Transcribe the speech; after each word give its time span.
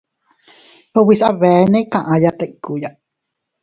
Ubise 0.99 1.23
abeene 1.31 1.79
kaʼaya 1.91 2.31
tikkuya. 2.39 2.89